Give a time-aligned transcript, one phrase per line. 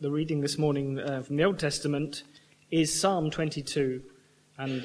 [0.00, 2.22] the reading this morning uh, from the Old Testament
[2.70, 4.02] is Psalm 22
[4.56, 4.82] and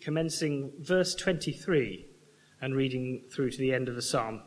[0.00, 2.06] commencing verse 23
[2.60, 4.42] and reading through to the end of the psalm.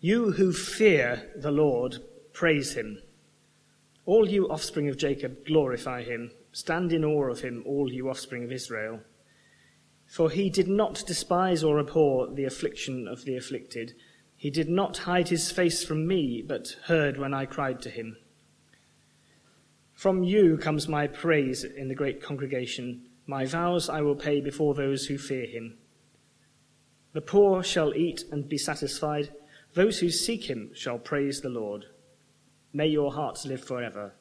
[0.00, 1.96] You who fear the Lord,
[2.34, 3.00] praise him.
[4.04, 6.32] All you offspring of Jacob, glorify him.
[6.52, 9.00] Stand in awe of him, all you offspring of Israel.
[10.06, 13.94] For he did not despise or abhor the affliction of the afflicted.
[14.36, 18.18] He did not hide his face from me, but heard when I cried to him.
[20.02, 23.02] From you comes my praise in the great congregation.
[23.24, 25.78] My vows I will pay before those who fear him.
[27.12, 29.32] The poor shall eat and be satisfied.
[29.74, 31.84] Those who seek him shall praise the Lord.
[32.72, 34.14] May your hearts live forever.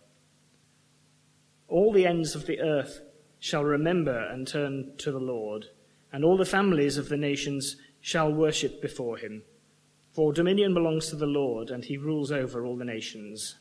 [1.68, 3.02] All the ends of the earth
[3.40, 5.66] shall remember and turn to the Lord,
[6.14, 9.42] and all the families of the nations shall worship before him.
[10.12, 13.56] For dominion belongs to the Lord, and he rules over all the nations.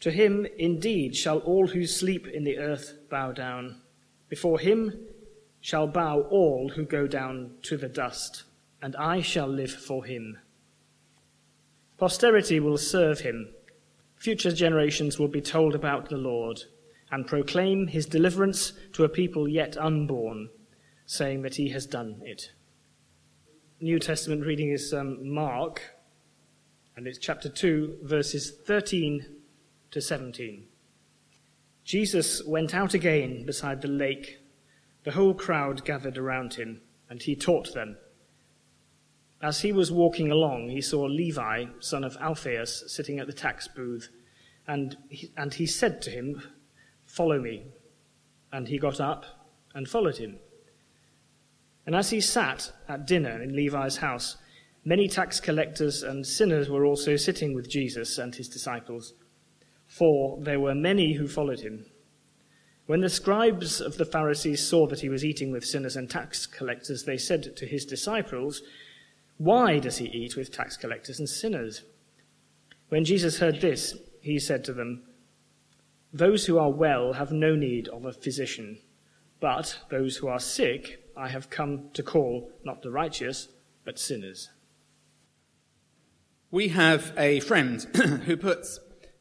[0.00, 3.82] To him indeed shall all who sleep in the earth bow down.
[4.28, 4.98] Before him
[5.60, 8.44] shall bow all who go down to the dust,
[8.80, 10.38] and I shall live for him.
[11.98, 13.52] Posterity will serve him.
[14.16, 16.64] Future generations will be told about the Lord
[17.10, 20.48] and proclaim his deliverance to a people yet unborn,
[21.04, 22.52] saying that he has done it.
[23.80, 25.82] New Testament reading is um, Mark,
[26.96, 29.39] and it's chapter 2, verses 13
[29.90, 30.66] to 17.
[31.84, 34.38] Jesus went out again beside the lake.
[35.04, 37.96] The whole crowd gathered around him, and he taught them.
[39.42, 43.66] As he was walking along, he saw Levi, son of Alphaeus, sitting at the tax
[43.66, 44.10] booth,
[44.68, 46.42] and he, and he said to him,
[47.06, 47.64] Follow me.
[48.52, 49.24] And he got up
[49.74, 50.38] and followed him.
[51.86, 54.36] And as he sat at dinner in Levi's house,
[54.84, 59.14] many tax collectors and sinners were also sitting with Jesus and his disciples
[59.90, 61.84] for there were many who followed him.
[62.86, 66.46] When the scribes of the Pharisees saw that he was eating with sinners and tax
[66.46, 68.62] collectors, they said to his disciples,
[69.36, 71.82] Why does he eat with tax collectors and sinners?
[72.88, 75.02] When Jesus heard this, he said to them,
[76.12, 78.78] Those who are well have no need of a physician,
[79.40, 83.48] but those who are sick I have come to call not the righteous,
[83.84, 84.50] but sinners.
[86.52, 87.82] We have a friend
[88.24, 88.78] who puts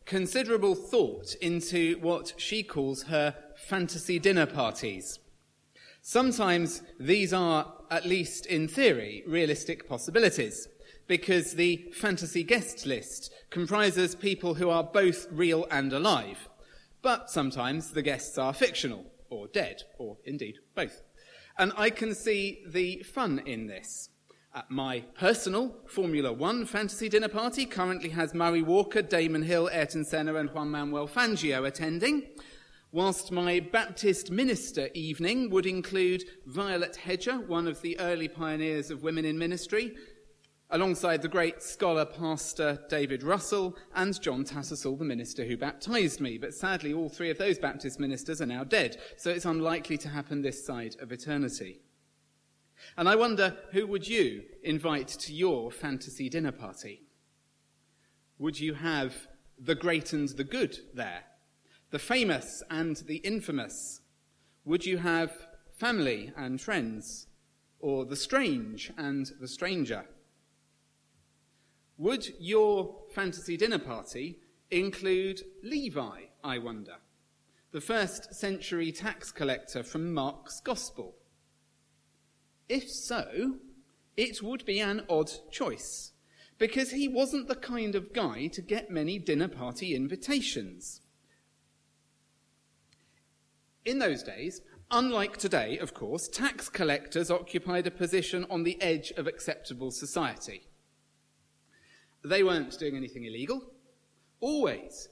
[0.09, 5.19] considerable thought into what she calls her fantasy dinner parties.
[6.01, 10.67] Sometimes these are, at least in theory, realistic possibilities,
[11.05, 16.49] because the fantasy guest list comprises people who are both real and alive.
[17.03, 21.03] But sometimes the guests are fictional, or dead, or indeed both.
[21.55, 24.09] And I can see the fun in this.
[24.55, 30.03] At my personal Formula One fantasy dinner party currently has Murray Walker, Damon Hill, Ayrton
[30.03, 32.23] Senna, and Juan Manuel Fangio attending,
[32.91, 39.03] whilst my Baptist minister evening would include Violet Hedger, one of the early pioneers of
[39.03, 39.95] women in ministry,
[40.71, 46.39] alongside the great scholar pastor David Russell and John Tattersall, the minister who baptized me.
[46.39, 50.09] But sadly, all three of those Baptist ministers are now dead, so it's unlikely to
[50.09, 51.81] happen this side of eternity.
[52.97, 57.03] And I wonder who would you invite to your fantasy dinner party?
[58.37, 59.27] Would you have
[59.57, 61.23] the great and the good there?
[61.91, 64.01] The famous and the infamous?
[64.65, 65.31] Would you have
[65.73, 67.27] family and friends?
[67.79, 70.05] Or the strange and the stranger?
[71.97, 74.39] Would your fantasy dinner party
[74.71, 76.95] include Levi, I wonder?
[77.71, 81.15] The first century tax collector from Mark's Gospel
[82.69, 83.55] if so,
[84.15, 86.11] it would be an odd choice,
[86.57, 91.01] because he wasn't the kind of guy to get many dinner party invitations.
[93.85, 99.11] In those days, unlike today, of course, tax collectors occupied a position on the edge
[99.17, 100.67] of acceptable society.
[102.23, 103.71] They weren't doing anything illegal,
[104.41, 105.09] always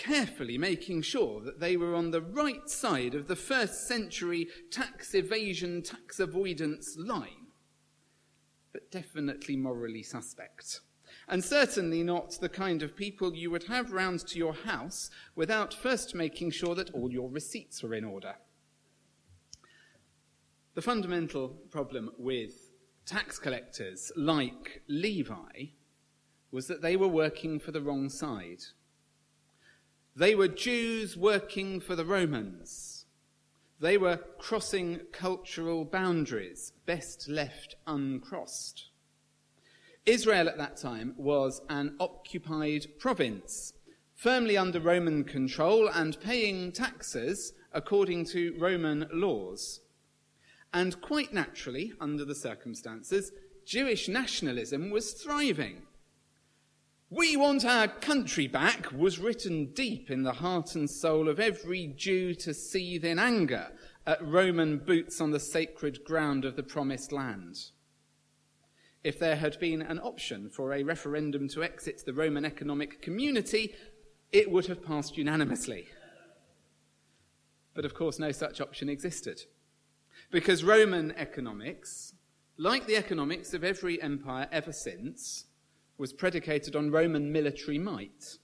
[0.00, 5.14] carefully making sure that they were on the right side of the first century tax
[5.14, 7.48] evasion, tax avoidance line,
[8.72, 10.80] but definitely morally suspect.
[11.28, 15.74] And certainly not the kind of people you would have round to your house without
[15.74, 18.36] first making sure that all your receipts were in order.
[20.74, 22.70] The fundamental problem with
[23.04, 25.66] tax collectors like Levi
[26.50, 28.62] was that they were working for the wrong side.
[30.16, 33.06] They were Jews working for the Romans.
[33.80, 38.90] They were crossing cultural boundaries, best left uncrossed.
[40.04, 43.72] Israel at that time was an occupied province,
[44.14, 49.80] firmly under Roman control and paying taxes according to Roman laws.
[50.74, 53.32] And quite naturally, under the circumstances,
[53.64, 55.82] Jewish nationalism was thriving.
[57.12, 61.92] We want our country back was written deep in the heart and soul of every
[61.96, 63.72] Jew to seethe in anger
[64.06, 67.56] at Roman boots on the sacred ground of the promised land.
[69.02, 73.74] If there had been an option for a referendum to exit the Roman economic community,
[74.30, 75.88] it would have passed unanimously.
[77.74, 79.42] But of course, no such option existed.
[80.30, 82.14] Because Roman economics,
[82.56, 85.46] like the economics of every empire ever since,
[86.00, 88.38] was predicated on Roman military might.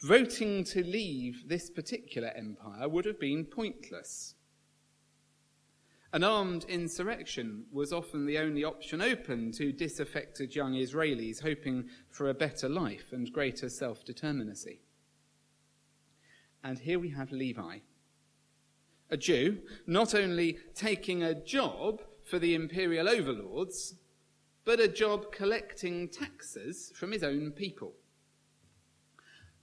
[0.00, 4.34] Voting to leave this particular empire would have been pointless.
[6.12, 12.28] An armed insurrection was often the only option open to disaffected young Israelis hoping for
[12.28, 14.80] a better life and greater self determinacy.
[16.64, 17.78] And here we have Levi,
[19.10, 23.94] a Jew, not only taking a job for the imperial overlords,
[24.64, 27.94] but a job collecting taxes from his own people.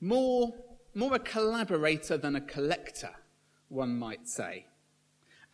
[0.01, 0.54] More,
[0.94, 3.12] more a collaborator than a collector,
[3.69, 4.66] one might say.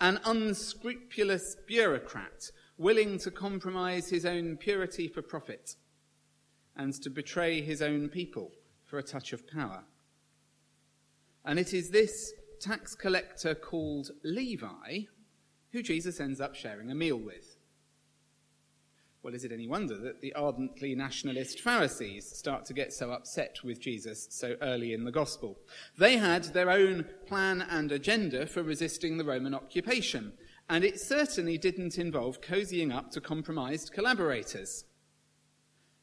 [0.02, 5.76] An unscrupulous bureaucrat willing to compromise his own purity for profit
[6.76, 8.52] and to betray his own people
[8.84, 9.84] for a touch of power.
[11.46, 15.04] And it is this tax collector called Levi
[15.72, 17.55] who Jesus ends up sharing a meal with.
[19.26, 23.58] Well, is it any wonder that the ardently nationalist Pharisees start to get so upset
[23.64, 25.58] with Jesus so early in the gospel?
[25.98, 30.34] They had their own plan and agenda for resisting the Roman occupation,
[30.70, 34.86] and it certainly didn't involve cozying up to compromised collaborators.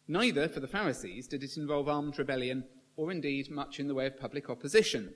[0.08, 2.64] Neither, for the Pharisees, did it involve armed rebellion
[2.96, 5.14] or indeed much in the way of public opposition.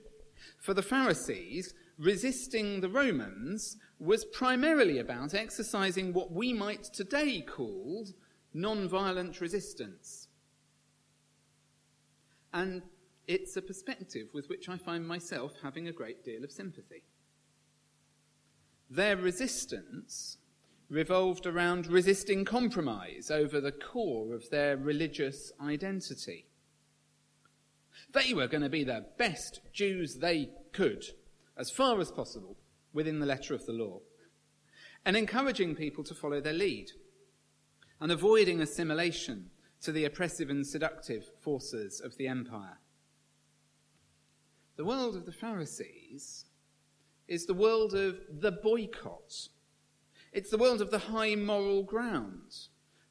[0.61, 8.07] For the Pharisees, resisting the Romans was primarily about exercising what we might today call
[8.53, 10.27] non-violent resistance.
[12.53, 12.83] And
[13.27, 17.03] it's a perspective with which I find myself having a great deal of sympathy.
[18.89, 20.37] Their resistance
[20.89, 26.45] revolved around resisting compromise over the core of their religious identity.
[28.13, 31.03] They were going to be the best Jews they could
[31.57, 32.57] as far as possible
[32.93, 33.99] within the letter of the law,
[35.05, 36.91] and encouraging people to follow their lead,
[37.99, 39.49] and avoiding assimilation
[39.81, 42.79] to the oppressive and seductive forces of the empire.
[44.75, 46.45] The world of the Pharisees
[47.27, 49.49] is the world of the boycott.
[50.31, 52.53] It's the world of the high moral ground,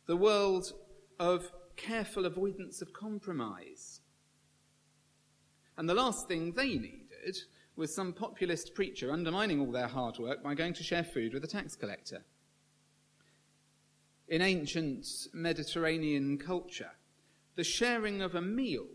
[0.06, 0.72] the world
[1.18, 4.00] of careful avoidance of compromise.
[5.76, 7.36] And the last thing they needed
[7.76, 11.44] was some populist preacher undermining all their hard work by going to share food with
[11.44, 12.24] a tax collector.
[14.28, 16.90] In ancient Mediterranean culture,
[17.54, 18.86] the sharing of a meal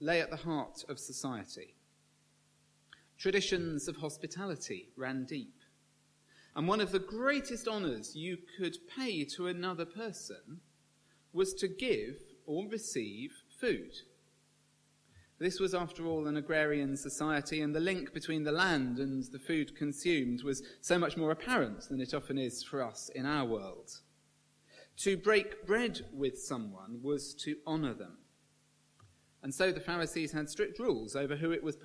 [0.00, 1.74] lay at the heart of society.
[3.18, 5.54] Traditions of hospitality ran deep.
[6.54, 10.60] And one of the greatest honours you could pay to another person
[11.32, 12.16] was to give
[12.46, 13.92] or receive food.
[15.42, 19.40] This was, after all, an agrarian society, and the link between the land and the
[19.40, 23.44] food consumed was so much more apparent than it often is for us in our
[23.44, 23.90] world.
[24.98, 28.18] To break bread with someone was to honour them.
[29.42, 31.76] And so the Pharisees had strict rules over who it was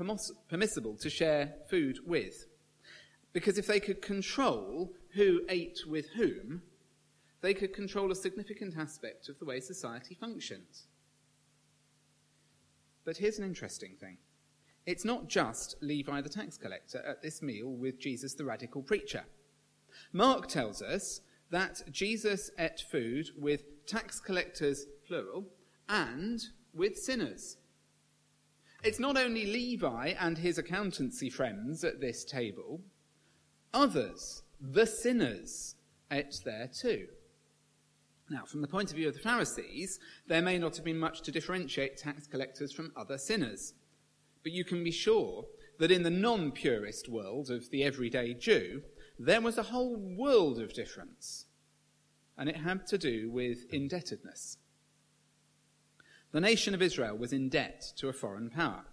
[0.47, 2.45] permissible to share food with.
[3.33, 6.61] Because if they could control who ate with whom,
[7.41, 10.83] they could control a significant aspect of the way society functions.
[13.07, 14.17] But here's an interesting thing.
[14.85, 19.23] It's not just Levi the tax collector at this meal with Jesus the radical preacher.
[20.11, 25.45] Mark tells us that Jesus ate food with tax collectors, plural,
[25.87, 27.55] and with sinners.
[28.83, 32.81] It's not only Levi and his accountancy friends at this table,
[33.73, 35.75] others, the sinners,
[36.11, 37.07] ate there too.
[38.29, 41.21] Now, from the point of view of the Pharisees, there may not have been much
[41.21, 43.73] to differentiate tax collectors from other sinners.
[44.43, 45.45] But you can be sure
[45.79, 48.81] that in the non purist world of the everyday Jew,
[49.17, 51.45] there was a whole world of difference.
[52.37, 54.57] And it had to do with indebtedness.
[56.31, 58.85] The nation of Israel was in debt to a foreign power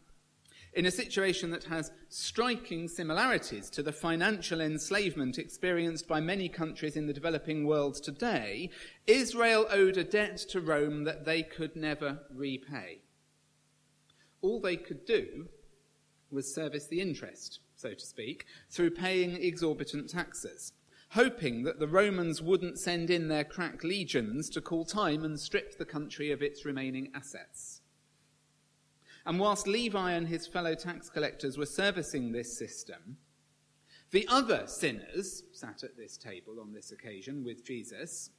[0.77, 6.97] in a situation that has striking similarities to the financial enslavement experienced by many countries
[6.97, 8.71] in the developing world today,
[9.07, 13.01] Israel owed a debt to Rome that they could never repay.
[14.45, 15.49] all they could do
[16.31, 20.73] was service the interest, so to speak, through paying exorbitant taxes,
[21.11, 25.79] hoping that the Romans wouldn't send in their crack legions to call time and strip
[25.79, 27.74] the country of its remaining assets.
[29.27, 33.17] And whilst Levi and his fellow tax collectors were servicing this system,
[34.11, 38.31] the other sinners sat at this table on this occasion with Jesus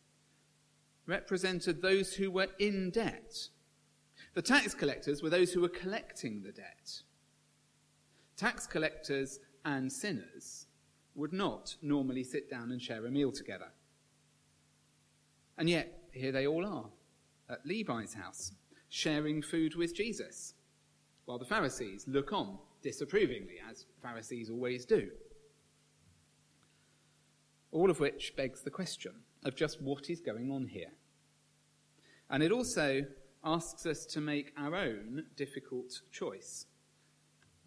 [1.07, 3.49] represented those who were in debt.
[4.33, 7.01] The tax collectors were those who were collecting the debt.
[8.37, 10.67] Tax collectors and sinners
[11.15, 13.71] would not normally sit down and share a meal together.
[15.57, 16.89] And yet, here they all are
[17.49, 18.51] at Levi's house,
[18.89, 20.53] sharing food with Jesus,
[21.25, 25.09] while the Pharisees look on disapprovingly, as Pharisees always do.
[27.71, 29.11] All of which begs the question
[29.43, 30.91] of just what is going on here.
[32.29, 33.05] And it also
[33.43, 36.65] asks us to make our own difficult choice.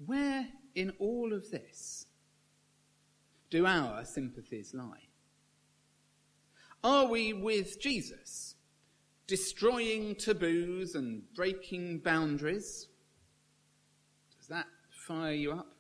[0.04, 2.06] Where in all of this
[3.50, 5.08] do our sympathies lie?
[6.84, 8.54] Are we with Jesus,
[9.26, 12.88] destroying taboos and breaking boundaries?
[15.08, 15.72] Fire you up?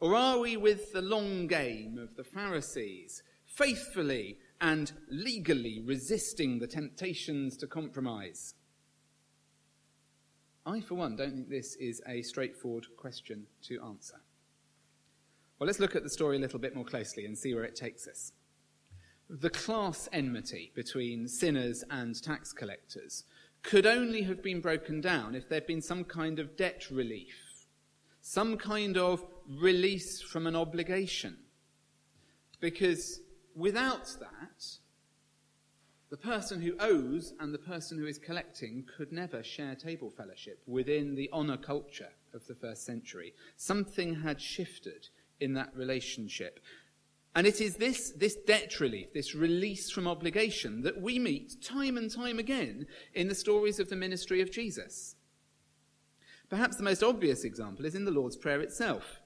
[0.00, 6.66] Or are we with the long game of the Pharisees, faithfully and legally resisting the
[6.66, 8.54] temptations to compromise?
[10.66, 14.20] I, for one, don't think this is a straightforward question to answer.
[15.60, 17.76] Well, let's look at the story a little bit more closely and see where it
[17.76, 18.32] takes us.
[19.30, 23.22] The class enmity between sinners and tax collectors
[23.62, 27.45] could only have been broken down if there'd been some kind of debt relief,
[28.28, 31.36] some kind of release from an obligation.
[32.58, 33.20] Because
[33.54, 34.64] without that,
[36.10, 40.60] the person who owes and the person who is collecting could never share table fellowship
[40.66, 43.32] within the honour culture of the first century.
[43.56, 46.58] Something had shifted in that relationship.
[47.36, 51.96] And it is this, this debt relief, this release from obligation, that we meet time
[51.96, 55.15] and time again in the stories of the ministry of Jesus.
[56.48, 59.20] Perhaps the most obvious example is in the Lord's Prayer itself.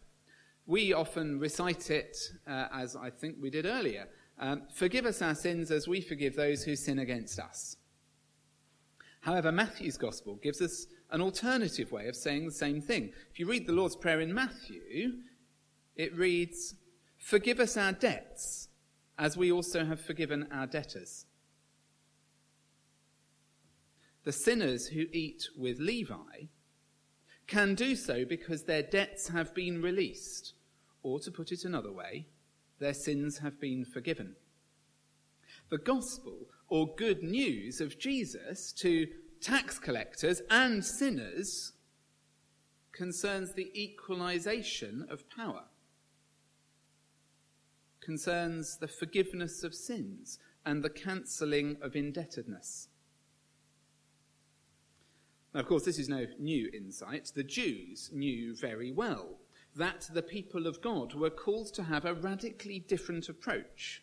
[0.66, 4.08] We often recite it, uh, as I think we did earlier,
[4.38, 7.76] um, forgive us our sins as we forgive those who sin against us.
[9.20, 13.12] However, Matthew's Gospel gives us an alternative way of saying the same thing.
[13.30, 15.12] If you read the Lord's Prayer in Matthew,
[15.96, 16.74] it reads,
[17.18, 18.68] Forgive us our debts
[19.18, 21.26] as we also have forgiven our debtors.
[24.24, 26.46] The sinners who eat with Levi
[27.50, 30.54] can do so because their debts have been released,
[31.02, 32.26] or to put it another way,
[32.78, 34.36] their sins have been forgiven.
[35.68, 39.08] The gospel, or good news of Jesus to
[39.40, 41.72] tax collectors and sinners,
[42.92, 45.64] concerns the equalization of power,
[48.00, 52.89] concerns the forgiveness of sins and the cancelling of indebtedness.
[55.52, 57.32] Now, of course, this is no new insight.
[57.34, 59.38] The Jews knew very well
[59.76, 64.02] that the people of God were called to have a radically different approach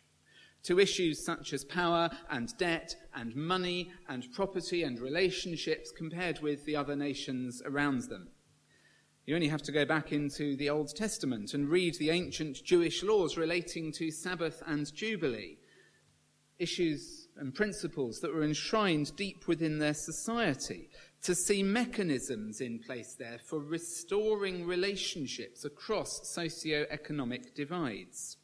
[0.63, 6.65] to issues such as power and debt and money and property and relationships compared with
[6.65, 8.29] the other nations around them.
[9.25, 13.03] You only have to go back into the Old Testament and read the ancient Jewish
[13.03, 15.57] laws relating to Sabbath and Jubilee,
[16.59, 20.89] issues and principles that were enshrined deep within their society
[21.23, 28.37] to see mechanisms in place there for restoring relationships across socio-economic divides.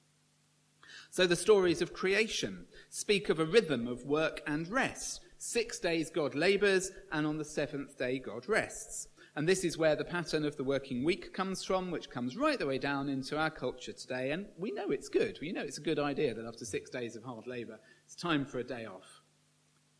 [1.12, 5.21] So the stories of creation speak of a rhythm of work and rest.
[5.38, 9.07] Six days God labours, and on the seventh day God rests.
[9.35, 12.57] And this is where the pattern of the working week comes from, which comes right
[12.57, 14.31] the way down into our culture today.
[14.31, 15.39] And we know it's good.
[15.41, 18.45] We know it's a good idea that after six days of hard labour, it's time
[18.45, 19.22] for a day off.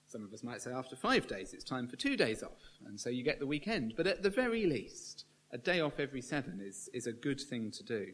[0.08, 3.00] Some of us might say after five days, it's time for two days off, and
[3.00, 3.94] so you get the weekend.
[3.98, 7.72] But at the very least, a day off every seven is, is a good thing
[7.72, 8.14] to do.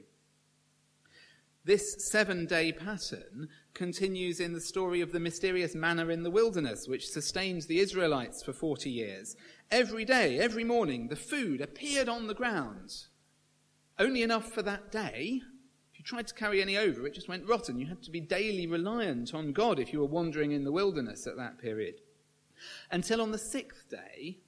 [1.66, 6.88] This seven day pattern continues in the story of the mysterious manna in the wilderness,
[6.88, 9.36] which sustained the Israelites for 40 years.
[9.70, 12.92] Every day, every morning, the food appeared on the ground.
[14.00, 15.42] Only enough for that day,
[16.10, 17.78] tried to carry any over, it just went rotten.
[17.78, 21.28] You had to be daily reliant on God if you were wandering in the wilderness
[21.28, 22.02] at that period.
[22.90, 24.40] Until on the sixth day,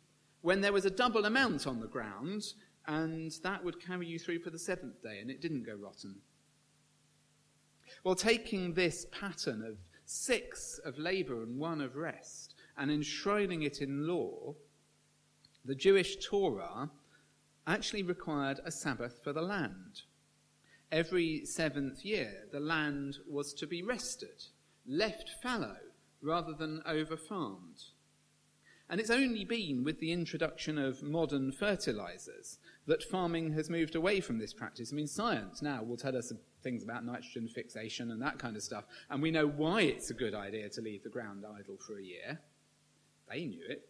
[0.42, 2.42] when there was a double amount on the ground,
[2.88, 6.16] and that would carry you through for the seventh day, and it didn't go rotten.
[8.04, 13.82] Well, taking this pattern of six of labour and one of rest, and enshrining it
[13.82, 14.56] in law,
[15.64, 16.90] the Jewish Torah
[17.68, 20.02] actually required a Sabbath for the land.
[20.92, 24.44] Every seventh year, the land was to be rested,
[24.86, 25.78] left fallow
[26.22, 27.84] rather than over farmed.
[28.90, 34.20] And it's only been with the introduction of modern fertilizers that farming has moved away
[34.20, 34.92] from this practice.
[34.92, 38.64] I mean, science now will tell us things about nitrogen fixation and that kind of
[38.64, 41.98] stuff, and we know why it's a good idea to leave the ground idle for
[41.98, 42.42] a year.
[43.30, 43.88] They knew it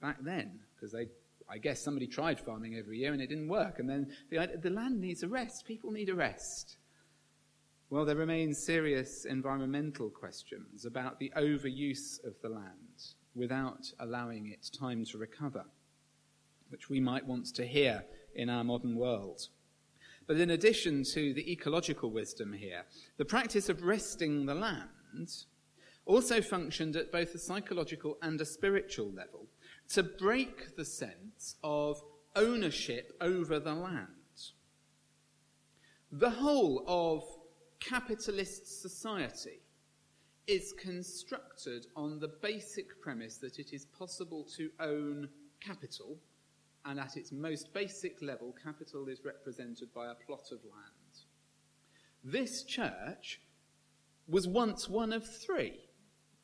[0.00, 1.08] back then, because they,
[1.48, 4.70] I guess somebody tried farming every year and it didn't work, and then the, the
[4.70, 5.64] land needs a rest.
[5.64, 6.76] People need a rest.
[7.88, 14.70] Well, there remain serious environmental questions about the overuse of the land without allowing it
[14.76, 15.64] time to recover,
[16.70, 19.48] which we might want to hear in our modern world.
[20.26, 22.82] But in addition to the ecological wisdom here,
[23.18, 25.28] the practice of resting the land
[26.06, 29.45] also functioned at both a psychological and a spiritual level
[29.88, 32.02] to break the sense of
[32.34, 34.08] ownership over the land.
[36.12, 37.24] The whole of
[37.80, 39.60] capitalist society
[40.46, 45.28] is constructed on the basic premise that it is possible to own
[45.60, 46.18] capital,
[46.84, 51.24] and at its most basic level, capital is represented by a plot of land.
[52.22, 53.40] This church
[54.28, 55.80] was once one of three.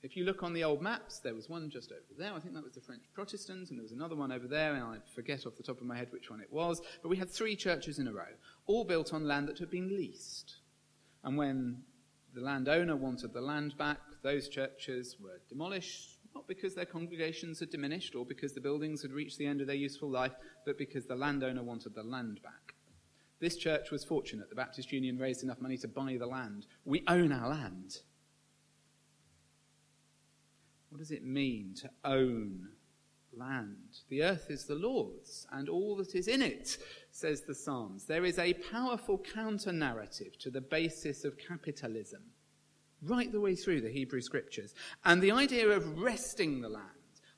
[0.03, 2.33] If you look on the old maps, there was one just over there.
[2.33, 4.83] I think that was the French Protestants, and there was another one over there, and
[4.83, 6.81] I forget off the top of my head which one it was.
[7.03, 8.25] But we had three churches in a row,
[8.67, 10.57] all built on land that had been leased.
[11.23, 11.83] And when
[12.35, 14.01] the landowner wanted the land back.
[14.23, 19.13] Those churches were demolished, not because their congregations had diminished or because the buildings had
[19.13, 20.33] reached the end of their useful life,
[20.65, 22.75] but because the landowner wanted the land back.
[23.41, 24.49] This church was fortunate.
[24.49, 26.67] The Baptist Union raised enough money to buy the land.
[26.85, 27.99] We own our land.
[30.93, 32.69] What does it mean to own
[33.37, 34.01] land.
[34.09, 36.77] The earth is the Lord's, and all that is in it,
[37.11, 38.05] says the Psalms.
[38.05, 42.23] There is a powerful counter narrative to the basis of capitalism,
[43.03, 44.75] right the way through the Hebrew scriptures.
[45.05, 46.87] And the idea of resting the land,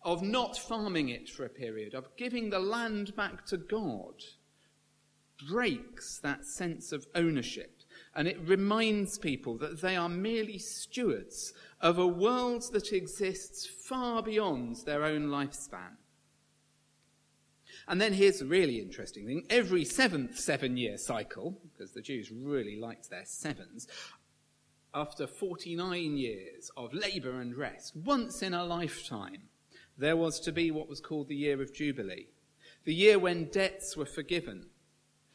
[0.03, 4.15] of not farming it for a period, of giving the land back to God,
[5.49, 7.84] breaks that sense of ownership.
[8.17, 14.23] And it reminds people that they are merely stewards of a world that exists far
[14.23, 15.97] beyond their own lifespan.
[17.87, 19.45] And then here's the really interesting thing.
[19.51, 23.87] Every seventh seven year cycle, because the Jews really liked their sevens,
[24.95, 29.49] after 49 years of labour and rest, once in a lifetime,
[29.99, 32.29] there was to be what was called the year of Jubilee,
[32.85, 34.67] the year when debts were forgiven,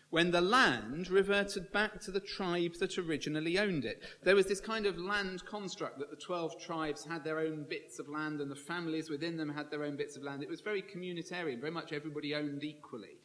[0.10, 4.02] when the land reverted back to the tribe that originally owned it.
[4.24, 8.00] There was this kind of land construct that the 12 tribes had their own bits
[8.00, 10.42] of land and the families within them had their own bits of land.
[10.42, 13.20] It was very communitarian, very much everybody owned equally.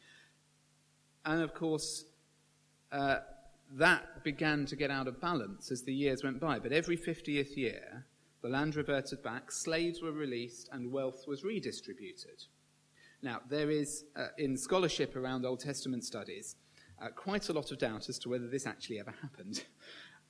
[1.25, 2.05] And of course,
[2.91, 3.17] uh,
[3.71, 6.59] that began to get out of balance as the years went by.
[6.59, 8.05] But every 50th year,
[8.43, 12.43] the land reverted back, slaves were released, and wealth was redistributed.
[13.23, 16.55] Now, there is, uh, in scholarship around Old Testament studies,
[17.01, 19.63] uh, quite a lot of doubt as to whether this actually ever happened.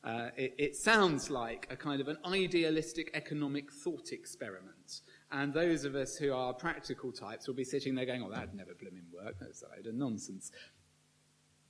[0.03, 5.01] Uh, it, it, sounds like a kind of an idealistic economic thought experiment.
[5.31, 8.53] And those of us who are practical types will be sitting there going, oh, that'd
[8.53, 9.37] never blooming work.
[9.39, 10.51] That's a load of nonsense.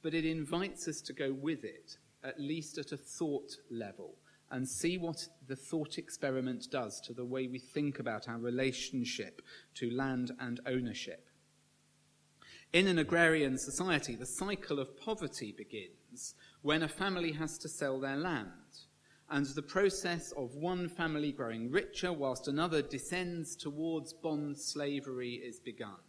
[0.02, 4.16] But it invites us to go with it, at least at a thought level,
[4.52, 9.42] and see what the thought experiment does to the way we think about our relationship
[9.76, 11.25] to land and ownership.
[12.76, 18.02] In an agrarian society, the cycle of poverty begins when a family has to sell
[18.02, 18.50] their land,
[19.30, 25.58] and the process of one family growing richer whilst another descends towards bond slavery is
[25.58, 26.04] begun.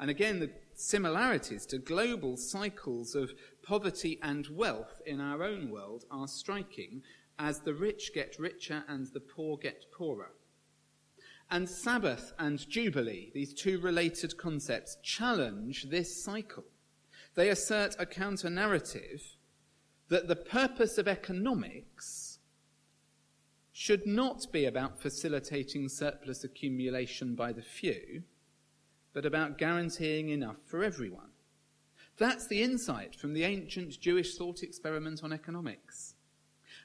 [0.00, 6.06] And again, the similarities to global cycles of poverty and wealth in our own world
[6.10, 7.02] are striking
[7.38, 10.30] as the rich get richer and the poor get poorer.
[11.50, 16.64] And Sabbath and Jubilee, these two related concepts, challenge this cycle.
[17.34, 19.22] They assert a counter narrative
[20.08, 22.38] that the purpose of economics
[23.72, 28.24] should not be about facilitating surplus accumulation by the few,
[29.12, 31.30] but about guaranteeing enough for everyone.
[32.18, 36.14] That's the insight from the ancient Jewish thought experiment on economics.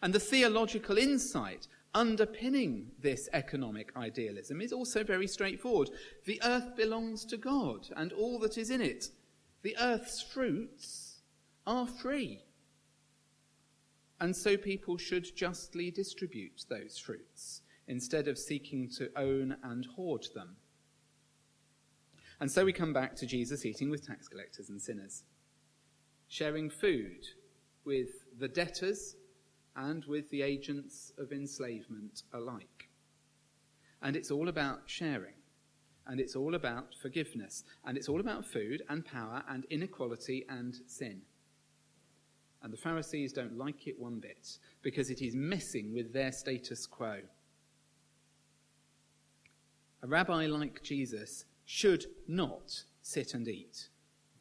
[0.02, 5.89] And the theological insight underpinning this economic idealism is also very straightforward.
[6.25, 9.10] The earth belongs to God and all that is in it.
[9.62, 11.21] The earth's fruits
[11.65, 12.41] are free.
[14.19, 20.27] And so people should justly distribute those fruits instead of seeking to own and hoard
[20.34, 20.56] them.
[22.39, 25.23] And so we come back to Jesus eating with tax collectors and sinners,
[26.27, 27.25] sharing food
[27.86, 29.15] with the debtors
[29.75, 32.89] and with the agents of enslavement alike.
[34.01, 35.33] And it's all about sharing.
[36.05, 37.63] And it's all about forgiveness.
[37.86, 41.21] And it's all about food and power and inequality and sin.
[42.62, 46.86] And the Pharisees don't like it one bit because it is messing with their status
[46.86, 47.19] quo.
[50.01, 53.89] A rabbi like Jesus should not sit and eat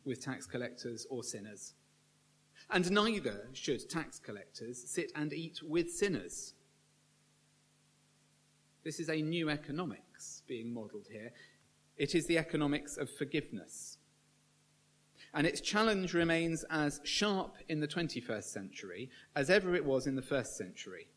[0.05, 1.75] with tax collectors or sinners.
[2.73, 6.55] And neither should tax collectors sit and eat with sinners.
[8.83, 11.33] This is a new economics being modelled here.
[11.99, 13.99] It is the economics of forgiveness.
[15.35, 20.17] And its challenge remains as sharp in the 21st century as ever it was in
[20.17, 21.09] the first century,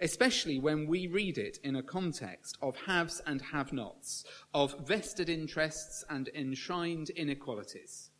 [0.00, 5.28] especially when we read it in a context of haves and have nots, of vested
[5.28, 8.10] interests and enshrined inequalities.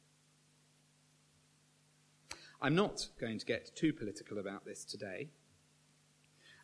[2.66, 5.28] I'm not going to get too political about this today.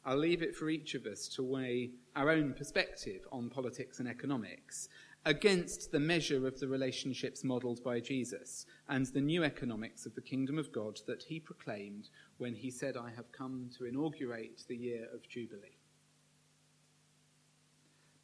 [0.04, 4.08] I'll leave it for each of us to weigh our own perspective on politics and
[4.08, 4.88] economics
[5.24, 10.20] against the measure of the relationships modelled by Jesus and the new economics of the
[10.20, 14.76] kingdom of God that he proclaimed when he said, I have come to inaugurate the
[14.76, 15.78] year of Jubilee.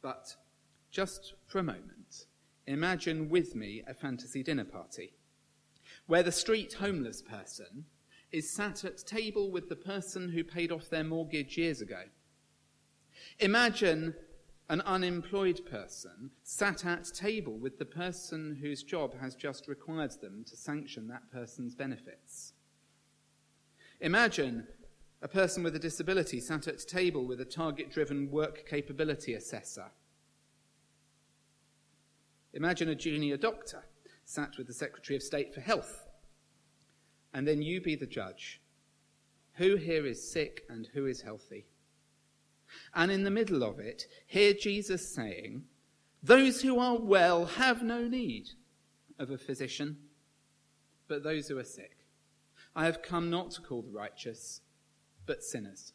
[0.01, 0.35] But
[0.91, 2.25] just for a moment,
[2.67, 5.13] imagine with me a fantasy dinner party
[6.07, 7.85] where the street homeless person
[8.31, 12.03] is sat at table with the person who paid off their mortgage years ago.
[13.39, 14.13] Imagine
[14.69, 20.43] an unemployed person sat at table with the person whose job has just required them
[20.47, 22.53] to sanction that person's benefits.
[23.99, 24.67] Imagine
[25.21, 29.91] a person with a disability sat at table with a target driven work capability assessor.
[32.53, 33.83] Imagine a junior doctor
[34.29, 36.07] sat with the Secretary of State for Health.
[37.33, 38.61] And then you be the judge.
[39.53, 41.65] Who here is sick and who is healthy?
[42.93, 45.63] And in the middle of it, hear Jesus saying,
[46.21, 48.49] Those who are well have no need
[49.17, 49.97] of a physician,
[51.07, 52.05] but those who are sick.
[52.75, 54.61] I have come not to call the righteous,
[55.25, 55.93] but sinners.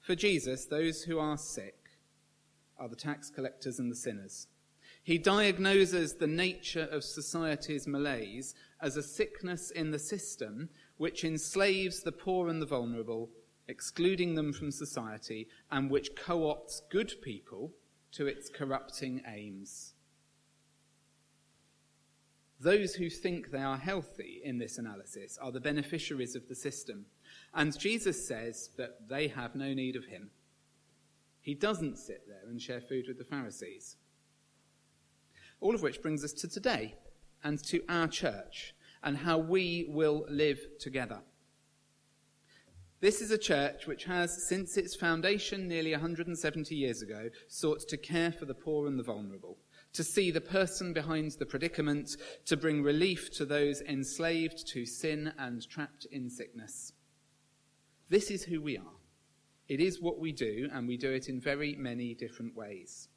[0.00, 1.76] For Jesus, those who are sick
[2.78, 4.46] are the tax collectors and the sinners.
[5.04, 12.02] He diagnoses the nature of society's malaise as a sickness in the system which enslaves
[12.02, 13.30] the poor and the vulnerable
[13.68, 17.72] excluding them from society, and which co opts good people
[18.12, 19.94] to its corrupting aims.
[22.60, 27.06] Those who think they are healthy in this analysis are the beneficiaries of the system.
[27.52, 30.30] And Jesus says that they have no need of him.
[31.40, 33.96] He doesn't sit there and share food with the Pharisees.
[35.60, 36.94] All of which brings us to today
[37.42, 41.20] and to our church and how we will live together.
[43.00, 47.98] This is a church which has, since its foundation nearly 170 years ago, sought to
[47.98, 49.58] care for the poor and the vulnerable,
[49.92, 55.34] to see the person behind the predicament, to bring relief to those enslaved to sin
[55.38, 56.94] and trapped in sickness.
[58.08, 58.96] This is who we are.
[59.68, 63.08] It is what we do, and we do it in very many different ways.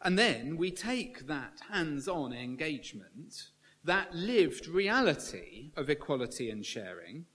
[0.00, 3.50] And then we take that hands on engagement
[3.84, 7.26] that lived reality of equality and sharing,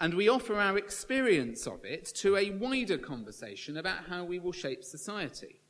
[0.00, 4.52] and we offer our experience of it to a wider conversation about how we will
[4.52, 5.60] shape society.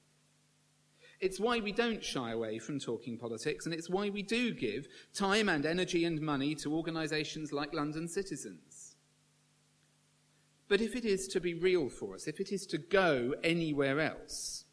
[1.21, 4.87] It's why we don't shy away from talking politics, and it's why we do give
[5.13, 8.95] time and energy and money to organisations like London Citizens.
[10.69, 13.99] But if it is to be real for us, if it is to go anywhere
[13.99, 14.67] else,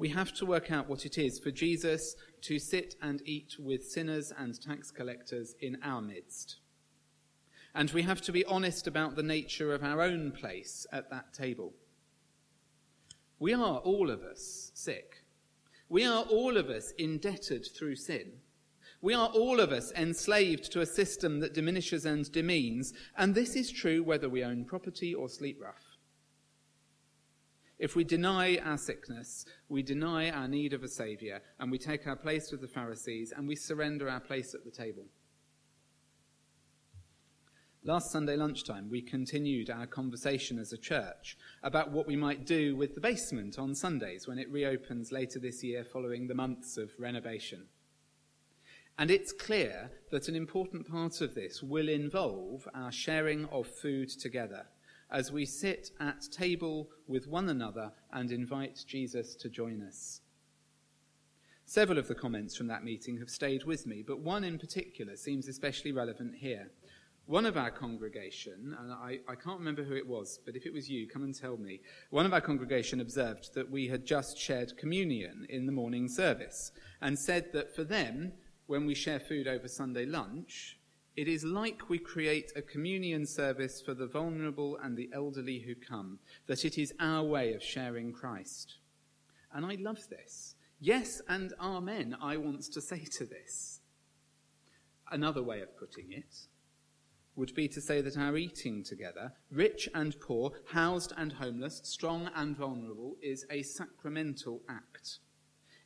[0.00, 3.86] we have to work out what it is for Jesus to sit and eat with
[3.86, 6.56] sinners and tax collectors in our midst.
[7.74, 11.34] And we have to be honest about the nature of our own place at that
[11.34, 11.74] table.
[13.38, 15.22] We are all of us sick.
[15.90, 18.32] We are all of us indebted through sin.
[19.02, 23.54] We are all of us enslaved to a system that diminishes and demeans, and this
[23.54, 25.89] is true whether we own property or sleep rough.
[27.80, 32.06] If we deny our sickness, we deny our need of a Saviour, and we take
[32.06, 35.06] our place with the Pharisees, and we surrender our place at the table.
[37.82, 42.76] Last Sunday lunchtime, we continued our conversation as a church about what we might do
[42.76, 46.90] with the basement on Sundays when it reopens later this year following the months of
[46.98, 47.64] renovation.
[48.98, 54.10] And it's clear that an important part of this will involve our sharing of food
[54.10, 54.66] together
[55.10, 60.20] as we sit at table with one another and invite Jesus to join us.
[61.64, 65.16] Several of the comments from that meeting have stayed with me, but one in particular
[65.16, 66.70] seems especially relevant here.
[67.26, 70.72] One of our congregation, and I, I, can't remember who it was, but if it
[70.72, 71.80] was you, come and tell me.
[72.10, 76.72] One of our congregation observed that we had just shared communion in the morning service
[77.00, 78.32] and said that for them,
[78.66, 80.79] when we share food over Sunday lunch,
[81.20, 85.74] it is like we create a communion service for the vulnerable and the elderly who
[85.74, 88.76] come, that it is our way of sharing Christ.
[89.52, 90.54] And I love this.
[90.80, 93.82] Yes and amen, I want to say to this.
[95.10, 96.46] Another way of putting it
[97.36, 102.30] would be to say that our eating together, rich and poor, housed and homeless, strong
[102.34, 105.18] and vulnerable, is a sacramental act.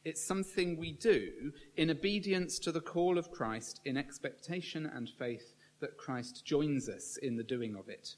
[0.04, 5.54] It's something we do in obedience to the call of Christ, in expectation and faith
[5.80, 8.16] that Christ joins us in the doing of it.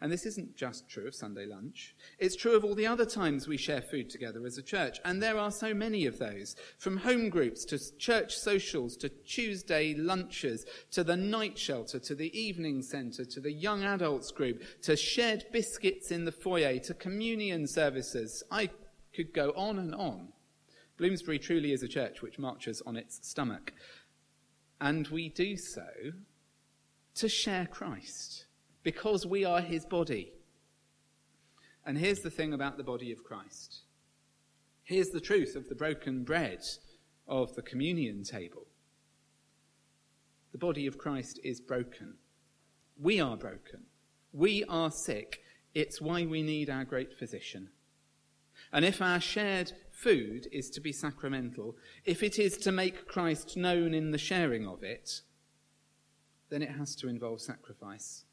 [0.00, 1.96] And this isn't just true of Sunday lunch.
[2.18, 5.00] It's true of all the other times we share food together as a church.
[5.06, 6.54] And there are so many of those.
[6.76, 12.38] From home groups to church socials to Tuesday lunches to the night shelter to the
[12.38, 17.66] evening centre to the young adults group to shared biscuits in the foyer to communion
[17.66, 18.42] services.
[18.50, 18.68] I
[19.14, 20.28] could go on and on.
[20.98, 23.72] Bloomsbury truly is a church which marches on its stomach.
[24.80, 25.86] And we do so
[27.16, 28.46] to share Christ
[28.82, 30.32] because we are his body.
[31.84, 33.82] And here's the thing about the body of Christ.
[34.82, 36.60] Here's the truth of the broken bread
[37.26, 38.66] of the communion table.
[40.52, 42.14] The body of Christ is broken.
[43.00, 43.84] We are broken.
[44.32, 45.40] We are sick.
[45.74, 47.68] It's why we need our great physician.
[48.72, 53.56] And if our shared food is to be sacramental, if it is to make Christ
[53.56, 55.22] known in the sharing of it,
[56.50, 58.26] then it has to involve sacrifice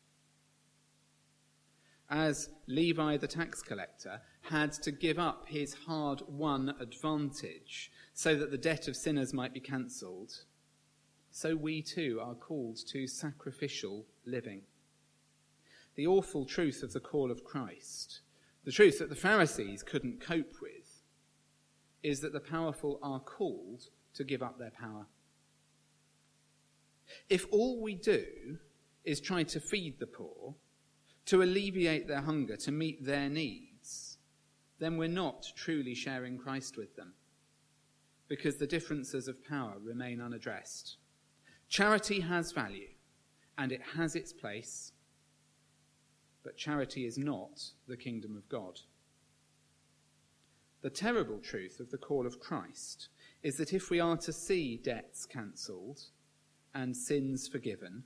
[2.13, 8.51] as Levi the tax collector had to give up his hard won advantage so that
[8.51, 10.43] the debt of sinners might be cancelled,
[11.31, 14.61] so we too are called to sacrificial living.
[15.95, 18.21] The awful truth of the call of Christ,
[18.63, 20.82] the truth that the Pharisees couldn't cope with,
[22.03, 25.07] is that the powerful are called to give up their power.
[27.29, 28.57] If all we do
[29.03, 30.55] is try to feed the poor,
[31.25, 34.17] to alleviate their hunger, to meet their needs,
[34.79, 37.13] then we're not truly sharing Christ with them
[38.27, 40.97] because the differences of power remain unaddressed.
[41.69, 42.89] Charity has value
[43.57, 44.91] and it has its place,
[46.43, 48.79] but charity is not the kingdom of God.
[50.83, 53.07] The terrible truth of the call of Christ
[53.41, 56.01] is that if we are to see debts cancelled
[56.75, 58.03] and sins forgiven,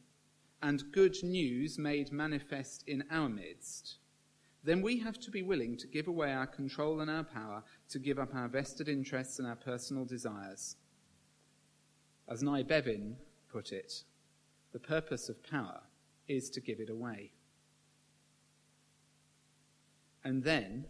[0.61, 3.97] and good news made manifest in our midst,
[4.63, 7.97] then we have to be willing to give away our control and our power, to
[7.97, 10.75] give up our vested interests and our personal desires.
[12.29, 13.15] As Nye Bevan
[13.51, 14.03] put it,
[14.71, 15.81] the purpose of power
[16.27, 17.31] is to give it away.
[20.23, 20.85] And then,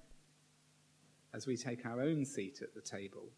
[1.34, 3.30] as we take our own seat at the table,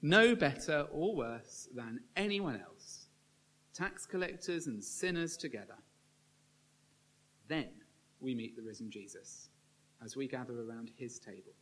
[0.00, 3.02] no better or worse than anyone else
[3.74, 5.76] tax collectors and sinners together.
[7.48, 7.70] Then
[8.20, 9.48] we meet the risen Jesus
[10.04, 11.52] as we gather around his table.